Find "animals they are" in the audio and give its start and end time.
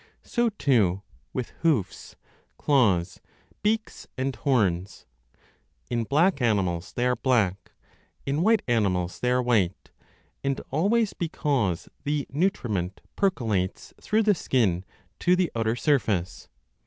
6.41-7.15, 8.67-9.43